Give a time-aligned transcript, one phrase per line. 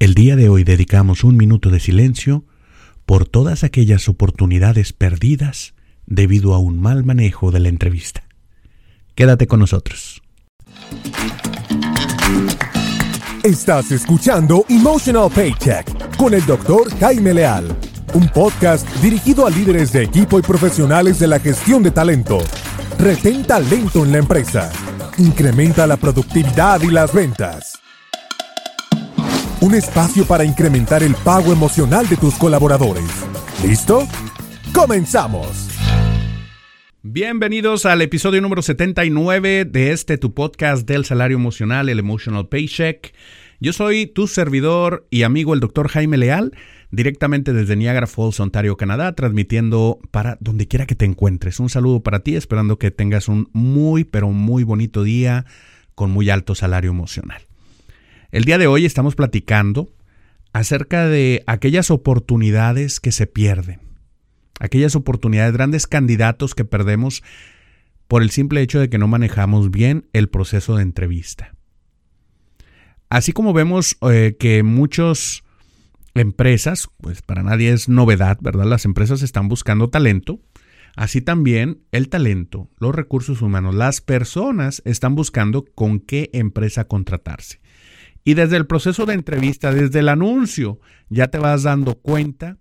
[0.00, 2.46] El día de hoy dedicamos un minuto de silencio
[3.04, 5.74] por todas aquellas oportunidades perdidas
[6.06, 8.22] debido a un mal manejo de la entrevista.
[9.14, 10.22] Quédate con nosotros.
[13.44, 17.66] Estás escuchando Emotional Paycheck con el doctor Jaime Leal,
[18.14, 22.38] un podcast dirigido a líderes de equipo y profesionales de la gestión de talento.
[22.98, 24.72] Retén talento en la empresa.
[25.18, 27.79] Incrementa la productividad y las ventas.
[29.62, 33.04] Un espacio para incrementar el pago emocional de tus colaboradores.
[33.62, 34.08] ¿Listo?
[34.72, 35.68] ¡Comenzamos!
[37.02, 43.12] Bienvenidos al episodio número 79 de este tu podcast del salario emocional, el Emotional Paycheck.
[43.60, 46.52] Yo soy tu servidor y amigo el doctor Jaime Leal,
[46.90, 51.60] directamente desde Niagara Falls, Ontario, Canadá, transmitiendo para donde quiera que te encuentres.
[51.60, 55.44] Un saludo para ti, esperando que tengas un muy, pero muy bonito día
[55.94, 57.49] con muy alto salario emocional.
[58.32, 59.92] El día de hoy estamos platicando
[60.52, 63.80] acerca de aquellas oportunidades que se pierden,
[64.60, 67.24] aquellas oportunidades, grandes candidatos que perdemos
[68.06, 71.56] por el simple hecho de que no manejamos bien el proceso de entrevista.
[73.08, 75.42] Así como vemos eh, que muchas
[76.14, 78.66] empresas, pues para nadie es novedad, ¿verdad?
[78.66, 80.38] Las empresas están buscando talento.
[80.94, 87.60] Así también el talento, los recursos humanos, las personas están buscando con qué empresa contratarse.
[88.24, 92.58] Y desde el proceso de entrevista, desde el anuncio, ya te vas dando cuenta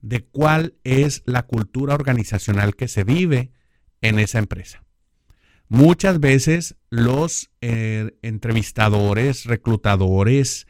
[0.00, 3.50] de cuál es la cultura organizacional que se vive
[4.00, 4.84] en esa empresa.
[5.68, 10.68] Muchas veces los eh, entrevistadores, reclutadores,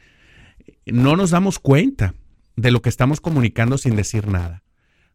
[0.85, 2.15] no nos damos cuenta
[2.55, 4.63] de lo que estamos comunicando sin decir nada.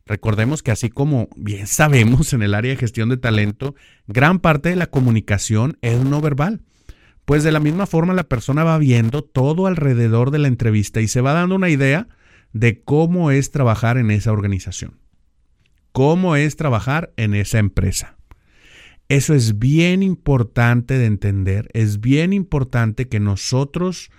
[0.06, 3.75] Recordemos que así como bien sabemos en el área de gestión de talento,
[4.06, 6.62] gran parte de la comunicación es no verbal.
[7.24, 11.08] Pues de la misma forma la persona va viendo todo alrededor de la entrevista y
[11.08, 12.08] se va dando una idea
[12.52, 14.98] de cómo es trabajar en esa organización,
[15.92, 18.16] cómo es trabajar en esa empresa.
[19.08, 24.11] Eso es bien importante de entender, es bien importante que nosotros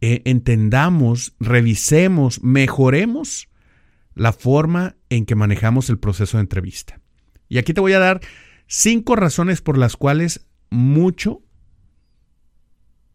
[0.00, 3.48] eh, entendamos, revisemos, mejoremos
[4.14, 7.00] la forma en que manejamos el proceso de entrevista.
[7.48, 8.20] Y aquí te voy a dar
[8.66, 11.42] cinco razones por las cuales mucho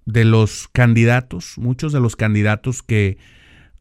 [0.08, 3.18] de los candidatos, muchos de los candidatos que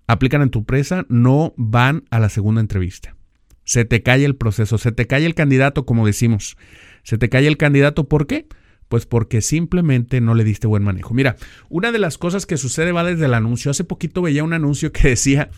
[0.08, 3.16] aplican en tu empresa no van a la segunda entrevista.
[3.64, 6.56] Se te cae el proceso, se te cae el candidato, como decimos.
[7.04, 8.48] Se te cae el candidato, ¿por qué?
[8.88, 11.14] Pues porque simplemente no le diste buen manejo.
[11.14, 11.36] Mira,
[11.68, 13.70] una de las cosas que sucede va desde el anuncio.
[13.70, 15.50] Hace poquito veía un anuncio que decía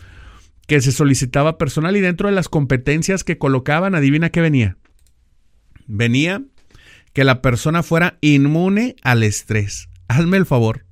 [0.67, 4.77] que se solicitaba personal y dentro de las competencias que colocaban, adivina qué venía.
[5.87, 6.43] Venía
[7.13, 10.85] que la persona fuera inmune al estrés hazme el favor,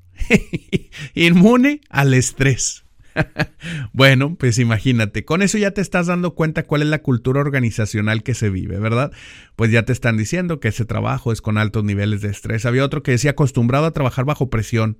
[1.14, 2.86] inmune al estrés.
[3.94, 8.24] bueno, pues imagínate, con eso ya te estás dando cuenta cuál es la cultura organizacional
[8.24, 9.12] que se vive, ¿verdad?
[9.56, 12.66] Pues ya te están diciendo que ese trabajo es con altos niveles de estrés.
[12.66, 14.98] Había otro que decía acostumbrado a trabajar bajo presión.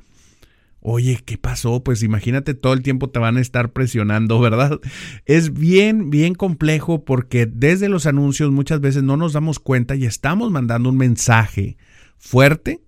[0.80, 1.84] Oye, ¿qué pasó?
[1.84, 4.80] Pues imagínate, todo el tiempo te van a estar presionando, ¿verdad?
[5.26, 10.06] Es bien, bien complejo porque desde los anuncios muchas veces no nos damos cuenta y
[10.06, 11.78] estamos mandando un mensaje
[12.18, 12.82] fuerte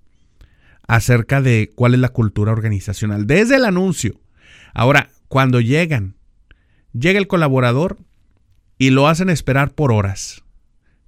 [0.90, 4.20] acerca de cuál es la cultura organizacional, desde el anuncio.
[4.74, 6.16] Ahora, cuando llegan,
[6.94, 8.00] llega el colaborador
[8.80, 10.44] y lo hacen esperar por horas.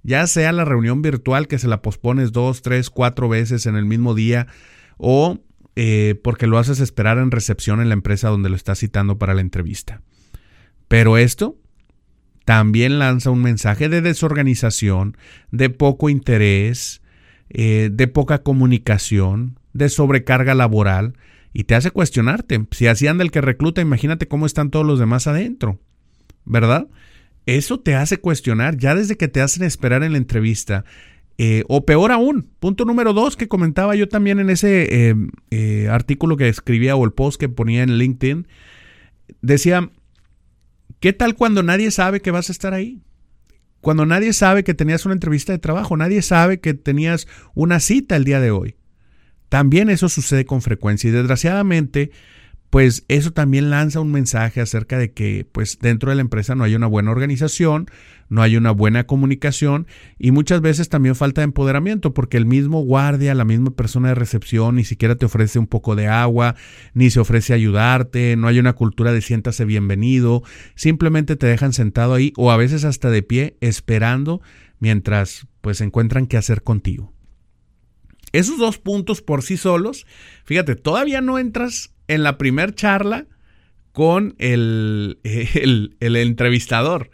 [0.04, 3.84] Ya sea la reunión virtual que se la pospones dos, tres, cuatro veces en el
[3.84, 4.46] mismo día
[4.98, 5.40] o
[5.74, 9.34] eh, porque lo haces esperar en recepción en la empresa donde lo estás citando para
[9.34, 10.00] la entrevista.
[10.86, 11.58] Pero esto
[12.44, 15.16] también lanza un mensaje de desorganización,
[15.50, 17.02] de poco interés,
[17.48, 21.14] eh, de poca comunicación, de sobrecarga laboral
[21.52, 22.66] y te hace cuestionarte.
[22.70, 25.80] Si así anda el que recluta, imagínate cómo están todos los demás adentro,
[26.44, 26.88] ¿verdad?
[27.46, 30.84] Eso te hace cuestionar ya desde que te hacen esperar en la entrevista.
[31.38, 35.14] Eh, o peor aún, punto número dos que comentaba yo también en ese eh,
[35.50, 38.46] eh, artículo que escribía o el post que ponía en LinkedIn,
[39.40, 39.90] decía,
[41.00, 43.00] ¿qué tal cuando nadie sabe que vas a estar ahí?
[43.80, 48.14] Cuando nadie sabe que tenías una entrevista de trabajo, nadie sabe que tenías una cita
[48.14, 48.76] el día de hoy.
[49.52, 52.10] También eso sucede con frecuencia y desgraciadamente,
[52.70, 56.64] pues eso también lanza un mensaje acerca de que pues dentro de la empresa no
[56.64, 57.84] hay una buena organización,
[58.30, 59.86] no hay una buena comunicación
[60.18, 64.76] y muchas veces también falta empoderamiento porque el mismo guardia, la misma persona de recepción
[64.76, 66.54] ni siquiera te ofrece un poco de agua,
[66.94, 70.42] ni se ofrece ayudarte, no hay una cultura de siéntase bienvenido,
[70.76, 74.40] simplemente te dejan sentado ahí o a veces hasta de pie esperando
[74.78, 77.12] mientras pues encuentran qué hacer contigo.
[78.32, 80.06] Esos dos puntos por sí solos,
[80.44, 83.26] fíjate, todavía no entras en la primer charla
[83.92, 87.10] con el, el, el entrevistador.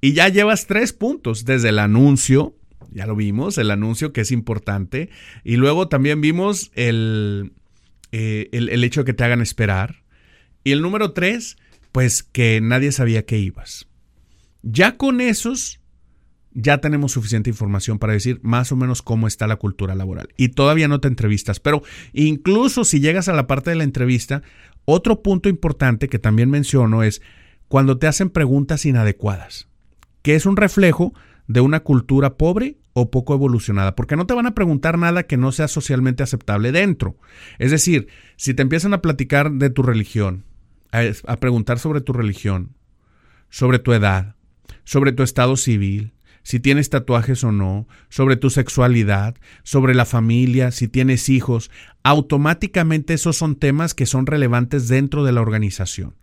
[0.00, 2.54] Y ya llevas tres puntos, desde el anuncio,
[2.90, 5.10] ya lo vimos, el anuncio que es importante,
[5.44, 7.52] y luego también vimos el,
[8.12, 10.02] eh, el, hecho de que te hagan esperar.
[10.64, 11.56] Y el número tres,
[11.92, 13.86] pues que nadie sabía que ibas.
[14.62, 15.77] Ya con esos,
[16.60, 20.28] ya tenemos suficiente información para decir más o menos cómo está la cultura laboral.
[20.36, 21.82] Y todavía no te entrevistas, pero
[22.12, 24.42] incluso si llegas a la parte de la entrevista,
[24.84, 27.22] otro punto importante que también menciono es
[27.68, 29.68] cuando te hacen preguntas inadecuadas,
[30.22, 31.14] que es un reflejo
[31.46, 35.36] de una cultura pobre o poco evolucionada, porque no te van a preguntar nada que
[35.36, 37.16] no sea socialmente aceptable dentro.
[37.60, 40.44] Es decir, si te empiezan a platicar de tu religión,
[40.90, 42.74] a, preguntar sobre tu religión,
[43.48, 44.34] sobre tu edad,
[44.82, 46.12] sobre tu estado civil,
[46.42, 51.70] si tienes tatuajes o no, sobre tu sexualidad, sobre la familia, si tienes hijos,
[52.02, 56.14] automáticamente esos son temas que son relevantes dentro de la organización.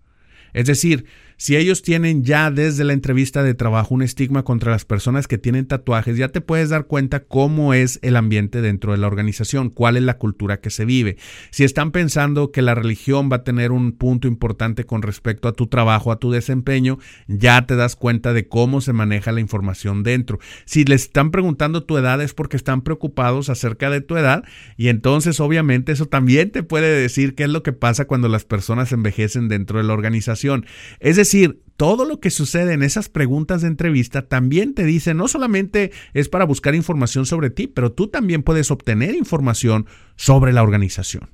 [0.53, 1.05] Es decir,
[1.37, 5.37] si ellos tienen ya desde la entrevista de trabajo un estigma contra las personas que
[5.37, 9.69] tienen tatuajes, ya te puedes dar cuenta cómo es el ambiente dentro de la organización,
[9.69, 11.17] cuál es la cultura que se vive.
[11.51, 15.53] Si están pensando que la religión va a tener un punto importante con respecto a
[15.53, 20.03] tu trabajo, a tu desempeño, ya te das cuenta de cómo se maneja la información
[20.03, 20.39] dentro.
[20.65, 24.43] Si les están preguntando tu edad es porque están preocupados acerca de tu edad
[24.77, 28.45] y entonces obviamente eso también te puede decir qué es lo que pasa cuando las
[28.45, 30.65] personas envejecen dentro de la organización.
[30.99, 35.27] Es decir, todo lo que sucede en esas preguntas de entrevista también te dice, no
[35.27, 39.85] solamente es para buscar información sobre ti, pero tú también puedes obtener información
[40.15, 41.31] sobre la organización.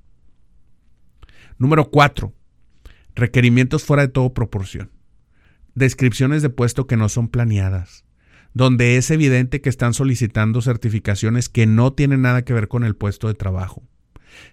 [1.58, 2.34] Número cuatro,
[3.14, 4.92] requerimientos fuera de todo proporción.
[5.76, 8.04] Descripciones de puesto que no son planeadas,
[8.54, 12.96] donde es evidente que están solicitando certificaciones que no tienen nada que ver con el
[12.96, 13.84] puesto de trabajo.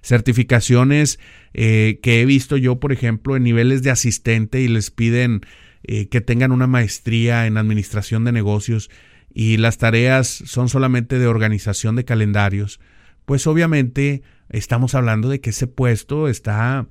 [0.02, 1.18] Certificaciones
[1.54, 5.42] eh, que he visto yo, por ejemplo, en niveles de asistente y les piden
[5.82, 8.90] eh, que tengan una maestría en administración de negocios
[9.32, 12.80] y las tareas son solamente de organización de calendarios,
[13.24, 16.86] pues obviamente estamos hablando de que ese puesto está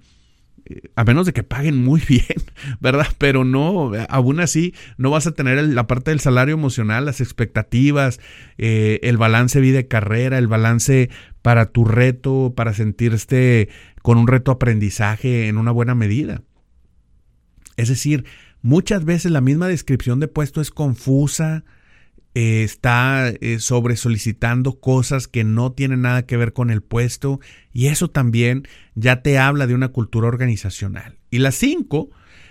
[0.96, 2.42] a menos de que paguen muy bien,
[2.80, 3.08] ¿verdad?
[3.18, 8.20] Pero no, aún así, no vas a tener la parte del salario emocional, las expectativas,
[8.58, 11.10] eh, el balance vida-carrera, el balance
[11.48, 13.70] para tu reto, para sentirte
[14.02, 16.44] con un reto aprendizaje en una buena medida.
[17.78, 18.26] Es decir,
[18.62, 21.64] muchas veces la misma descripción de puesto es confusa,
[22.36, 27.40] eh, está eh, sobre solicitando cosas que no tienen nada que ver con el puesto
[27.72, 31.18] y eso también ya te habla de una cultura organizacional.
[31.32, 32.10] Y la cinco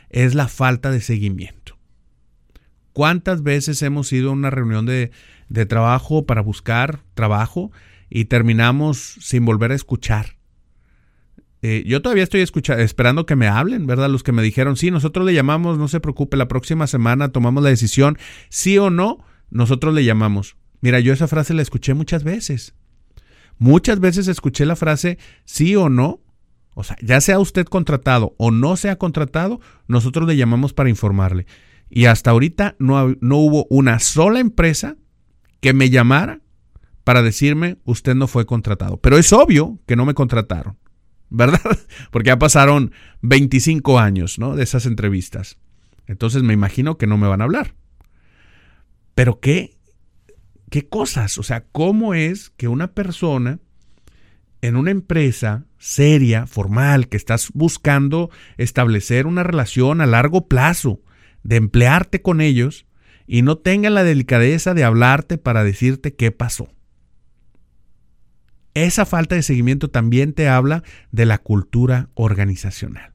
[0.08, 1.76] es la falta de seguimiento.
[2.94, 5.10] ¿Cuántas veces hemos ido a una reunión de,
[5.66, 7.72] trabajo para buscar trabajo
[8.08, 10.36] y terminamos sin volver a escuchar?
[11.62, 14.10] Eh, yo todavía estoy esperando que me hablen, ¿verdad?
[14.10, 17.62] Los que me dijeron, sí, nosotros le llamamos, no se preocupe, la próxima semana tomamos
[17.62, 18.18] la decisión,
[18.50, 20.56] sí o no, nosotros le llamamos.
[20.80, 22.74] Mira, yo esa frase la escuché muchas veces.
[23.58, 26.20] Muchas veces escuché la frase sí o no.
[26.74, 31.46] O sea, ya sea usted contratado o no sea contratado, nosotros le llamamos para informarle.
[31.88, 34.96] Y hasta ahorita no, no hubo una sola empresa
[35.60, 36.42] que me llamara
[37.06, 38.96] para decirme usted no fue contratado.
[38.96, 40.76] Pero es obvio que no me contrataron,
[41.30, 41.60] ¿verdad?
[42.10, 42.90] Porque ya pasaron
[43.22, 44.56] 25 años ¿no?
[44.56, 45.56] de esas entrevistas.
[46.08, 47.76] Entonces me imagino que no me van a hablar.
[49.14, 49.78] Pero qué,
[50.68, 53.60] qué cosas, o sea, cómo es que una persona
[54.60, 61.02] en una empresa seria, formal, que estás buscando establecer una relación a largo plazo,
[61.44, 62.84] de emplearte con ellos,
[63.28, 66.75] y no tenga la delicadeza de hablarte para decirte qué pasó.
[68.76, 73.14] Esa falta de seguimiento también te habla de la cultura organizacional.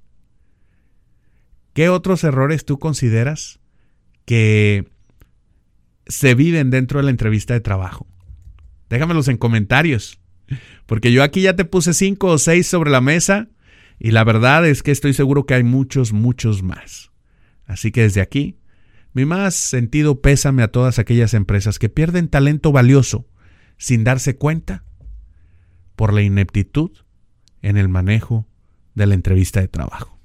[1.73, 3.59] ¿Qué otros errores tú consideras
[4.25, 4.89] que
[6.07, 8.07] se viven dentro de la entrevista de trabajo?
[8.89, 10.19] Déjamelos en comentarios,
[10.87, 13.47] porque yo aquí ya te puse cinco o seis sobre la mesa
[13.99, 17.11] y la verdad es que estoy seguro que hay muchos, muchos más.
[17.65, 18.57] Así que desde aquí,
[19.13, 23.27] mi más sentido pésame a todas aquellas empresas que pierden talento valioso
[23.77, 24.85] sin darse cuenta
[26.01, 26.89] por la ineptitud
[27.61, 28.47] en el manejo
[28.95, 30.17] de la entrevista de trabajo.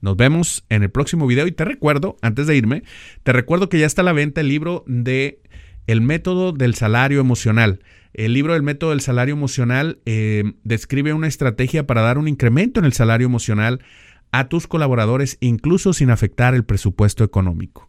[0.00, 2.82] Nos vemos en el próximo video y te recuerdo, antes de irme,
[3.22, 5.40] te recuerdo que ya está a la venta el libro de
[5.86, 7.78] El método del salario emocional.
[8.12, 12.80] El libro del método del salario emocional eh, describe una estrategia para dar un incremento
[12.80, 13.78] en el salario emocional
[14.30, 17.88] a tus colaboradores incluso sin afectar el presupuesto económico.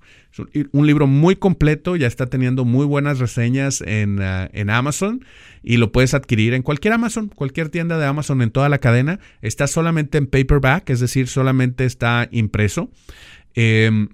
[0.54, 5.26] Es un libro muy completo, ya está teniendo muy buenas reseñas en, ah, en, Amazon
[5.64, 9.20] y lo puedes adquirir en cualquier Amazon, cualquier tienda de Amazon en toda la cadena.
[9.42, 12.90] Está solamente en paperback, es decir, solamente está impreso.
[13.56, 14.10] Em,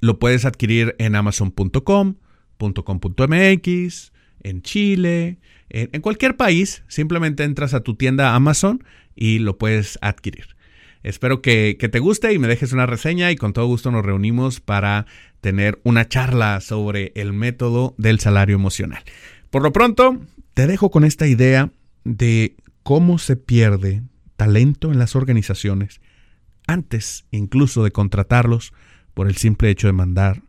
[0.00, 2.14] lo puedes adquirir en amazon.com,
[2.58, 6.84] .com.mx, en Chile, en, cualquier país.
[6.88, 8.84] Simplemente entras a tu tienda Amazon
[9.14, 10.55] y lo puedes adquirir.
[11.06, 14.58] Espero que, te guste y me dejes una reseña y con todo gusto nos reunimos
[14.58, 15.06] para
[15.40, 19.04] tener una charla sobre el método del salario emocional.
[19.50, 20.20] Por lo pronto,
[20.52, 21.70] te dejo con esta idea
[22.02, 24.02] de cómo se pierde
[24.36, 26.00] talento en las organizaciones
[26.66, 28.72] antes incluso de contratarlos
[29.14, 30.42] por el simple hecho de mandar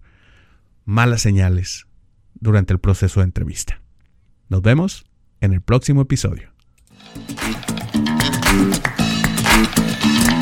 [0.86, 1.86] malas señales
[2.34, 3.80] durante el proceso de entrevista.
[4.50, 5.06] Nos vemos
[5.40, 6.50] en el próximo episodio.